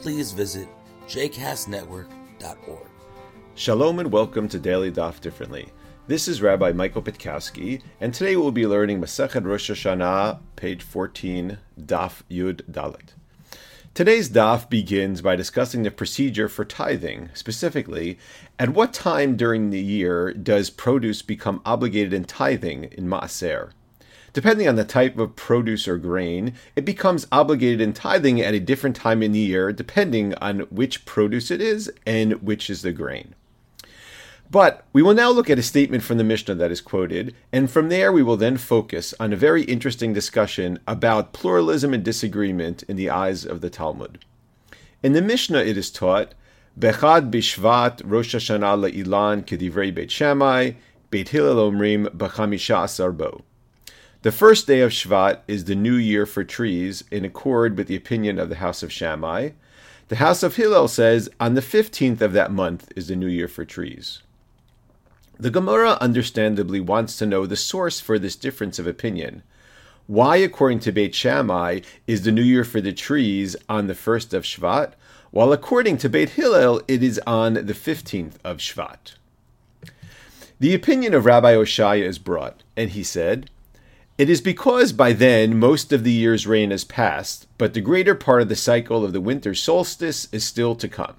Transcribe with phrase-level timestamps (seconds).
[0.00, 0.68] please visit
[1.06, 2.88] jcastnetwork.org.
[3.54, 5.68] Shalom and welcome to Daily Daf Differently.
[6.06, 11.58] This is Rabbi Michael Pitkowsky, and today we'll be learning Masechet Rosh Hashanah, page 14,
[11.80, 13.14] Daf Yud Dalet.
[13.94, 17.30] Today's daf begins by discussing the procedure for tithing.
[17.32, 18.18] Specifically,
[18.58, 23.70] at what time during the year does produce become obligated in tithing in Maaser?
[24.34, 28.58] Depending on the type of produce or grain, it becomes obligated in tithing at a
[28.58, 32.92] different time in the year, depending on which produce it is and which is the
[32.92, 33.36] grain.
[34.50, 37.70] But we will now look at a statement from the Mishnah that is quoted, and
[37.70, 42.82] from there we will then focus on a very interesting discussion about pluralism and disagreement
[42.82, 44.24] in the eyes of the Talmud.
[45.02, 46.34] In the Mishnah it is taught,
[46.78, 50.72] Bechad Bishvat Rosh Hashanah Le'ilan Kedivrei Beit Shammai,
[51.10, 53.44] Beit Hillel Omrim B'chamisha Asar Bo.
[54.24, 57.96] The first day of Shvat is the new year for trees, in accord with the
[57.96, 59.50] opinion of the house of Shammai.
[60.08, 63.48] The house of Hillel says on the 15th of that month is the new year
[63.48, 64.22] for trees.
[65.38, 69.42] The Gemara understandably wants to know the source for this difference of opinion.
[70.06, 74.32] Why, according to Beit Shammai, is the new year for the trees on the 1st
[74.32, 74.94] of Shvat,
[75.32, 79.16] while according to Beit Hillel, it is on the 15th of Shvat?
[80.58, 83.50] The opinion of Rabbi Oshaya is brought, and he said,
[84.16, 88.14] it is because by then most of the year's rain has passed, but the greater
[88.14, 91.16] part of the cycle of the winter solstice is still to come.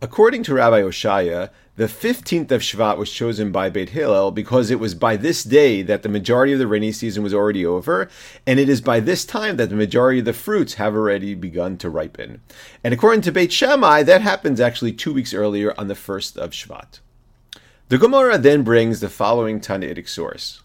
[0.00, 4.78] According to Rabbi Oshaya, the 15th of Shvat was chosen by Beit Hillel because it
[4.78, 8.08] was by this day that the majority of the rainy season was already over,
[8.46, 11.76] and it is by this time that the majority of the fruits have already begun
[11.78, 12.42] to ripen.
[12.84, 16.50] And according to Beit Shammai, that happens actually two weeks earlier on the 1st of
[16.52, 17.00] Shvat.
[17.88, 20.62] The Gemara then brings the following Tannaitic source.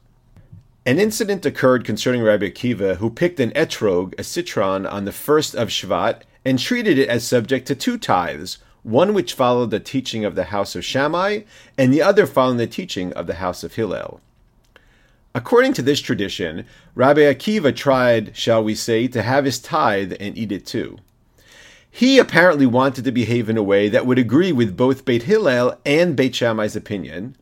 [0.85, 5.53] An incident occurred concerning Rabbi Akiva, who picked an etrog, a citron, on the first
[5.53, 10.23] of Shvat, and treated it as subject to two tithes, one which followed the teaching
[10.23, 11.41] of the house of Shammai,
[11.77, 14.21] and the other following the teaching of the house of Hillel.
[15.35, 20.37] According to this tradition, Rabbi Akiva tried, shall we say, to have his tithe and
[20.37, 20.97] eat it too.
[21.91, 25.77] He apparently wanted to behave in a way that would agree with both Beit Hillel
[25.85, 27.35] and Beit Shammai's opinion,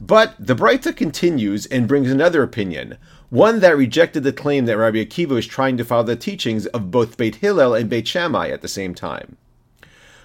[0.00, 2.96] but the Breita continues and brings another opinion,
[3.28, 6.90] one that rejected the claim that Rabbi Akiva was trying to follow the teachings of
[6.90, 9.36] both Beit Hillel and Beit Shammai at the same time.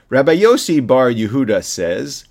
[0.10, 2.26] Rabbi Yossi Bar Yehuda says,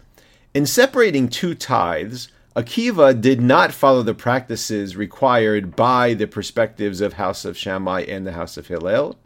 [0.54, 7.14] in separating two tithes, Akiva did not follow the practices required by the perspectives of
[7.14, 9.18] House of Shammai and the House of Hillel.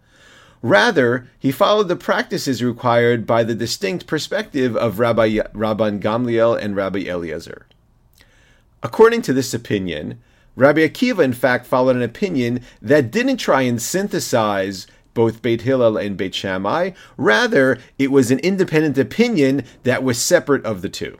[0.63, 6.75] Rather, he followed the practices required by the distinct perspective of Rabbi Rabban Gamliel and
[6.75, 7.67] Rabbi Eliezer.
[8.83, 10.21] According to this opinion,
[10.57, 15.97] Rabbi Akiva in fact followed an opinion that didn't try and synthesize both Beit Hillel
[15.97, 16.93] and Beit Shammai.
[17.17, 21.19] Rather, it was an independent opinion that was separate of the two.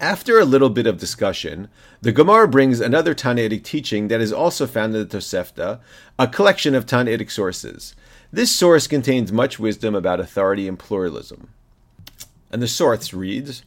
[0.00, 1.68] After a little bit of discussion,
[2.00, 5.80] the Gemara brings another Tannaitic teaching that is also found in the Tosefta,
[6.18, 7.94] a collection of Tannaitic sources.
[8.32, 11.50] This source contains much wisdom about authority and pluralism.
[12.50, 13.62] And the source reads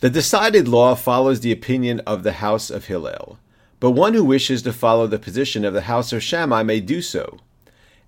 [0.00, 3.38] the decided law follows the opinion of the house of Hillel,
[3.80, 7.02] but one who wishes to follow the position of the house of Shammai may do
[7.02, 7.38] so,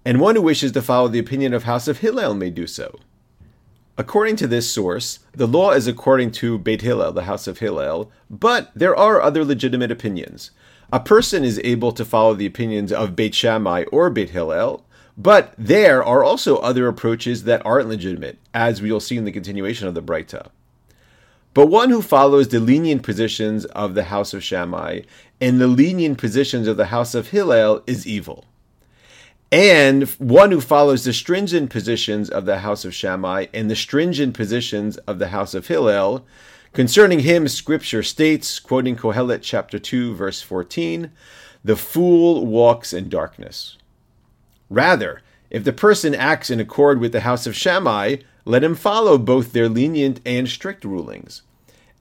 [0.05, 2.99] and one who wishes to follow the opinion of house of Hillel may do so.
[3.99, 8.11] According to this source, the law is according to Beit Hillel, the house of Hillel,
[8.31, 10.51] but there are other legitimate opinions.
[10.91, 14.87] A person is able to follow the opinions of Beit Shammai or Beit Hillel,
[15.19, 19.33] but there are also other approaches that aren't legitimate, as we will see in the
[19.33, 20.49] continuation of the Breita.
[21.55, 25.01] But one who follows the lenient positions of the house of Shammai
[25.41, 28.47] and the lenient positions of the house of Hillel is evil.
[29.51, 34.35] And one who follows the stringent positions of the house of Shammai and the stringent
[34.35, 36.25] positions of the house of Hillel,
[36.73, 41.11] concerning him, scripture states, quoting Kohelet chapter 2, verse 14,
[41.63, 43.77] the fool walks in darkness.
[44.71, 45.21] Rather,
[45.51, 49.53] if the person acts in accord with the house of Shammai, let him follow both
[49.53, 51.43] their lenient and strict rulings.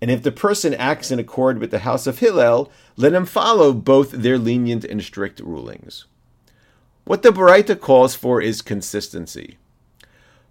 [0.02, 3.72] And if the person acts in accord with the house of Hillel, let him follow
[3.72, 6.06] both their lenient and strict rulings.
[7.04, 9.58] What the Baraita calls for is consistency.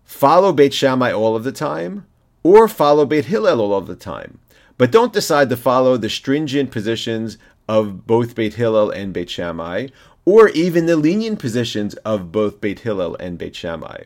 [0.05, 2.07] follow Beit Shammai all of the time,
[2.43, 4.39] or follow Beit Hillel all of the time.
[4.77, 7.39] But don't decide to follow the stringent positions
[7.69, 9.89] of both Beit Hillel and Beit Shammai,
[10.25, 14.05] or even the lenient positions of both Beit Hillel and Beit Shammai.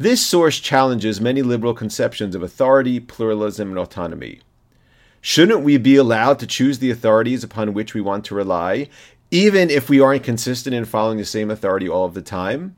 [0.00, 4.38] This source challenges many liberal conceptions of authority, pluralism, and autonomy.
[5.20, 8.88] Shouldn't we be allowed to choose the authorities upon which we want to rely,
[9.32, 12.76] even if we aren't consistent in following the same authority all of the time?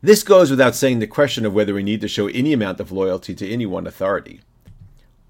[0.00, 2.90] This goes without saying the question of whether we need to show any amount of
[2.90, 4.40] loyalty to any one authority.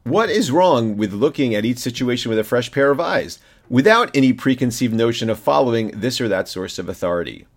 [0.04, 4.16] What is wrong with looking at each situation with a fresh pair of eyes, without
[4.16, 7.48] any preconceived notion of following this or that source of authority?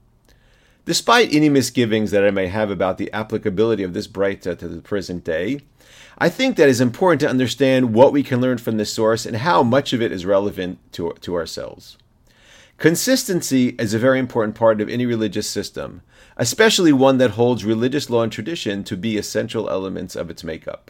[0.83, 4.81] Despite any misgivings that I may have about the applicability of this Breita to the
[4.81, 5.60] present day,
[6.18, 9.38] I think that it's important to understand what we can learn from this source and
[9.38, 11.98] how much of it is relevant to, to ourselves.
[12.80, 16.01] Consistency is a very important part of any religious system,
[16.36, 20.89] especially one that holds religious law and tradition to be essential elements of its makeup.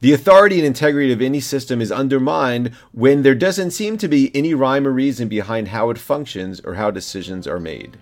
[0.00, 4.34] The authority and integrity of any system is undermined when there doesn't seem to be
[4.34, 7.98] any rhyme or reason behind how it functions or how decisions are made.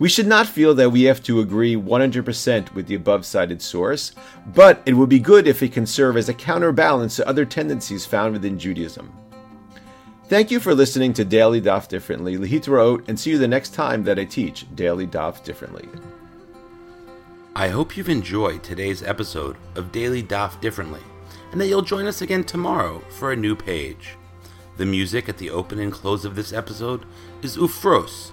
[0.00, 4.12] We should not feel that we have to agree 100% with the above cited source,
[4.46, 8.06] but it would be good if it can serve as a counterbalance to other tendencies
[8.06, 9.12] found within Judaism.
[10.24, 14.02] Thank you for listening to Daily Daf Differently, Lehitraot, and see you the next time
[14.04, 15.86] that I teach Daily Daf Differently.
[17.54, 21.02] I hope you've enjoyed today's episode of Daily Daf Differently,
[21.52, 24.16] and that you'll join us again tomorrow for a new page.
[24.78, 27.04] The music at the open and close of this episode
[27.42, 28.32] is Ufros